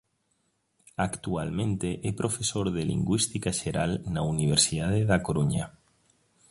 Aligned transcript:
Actualmente 1.07 1.89
é 2.09 2.11
profesor 2.21 2.65
de 2.75 2.81
Lingüística 2.91 3.49
xeral 3.59 3.91
na 4.13 4.21
Universidade 4.33 4.99
da 5.09 5.17
Coruña. 5.27 5.65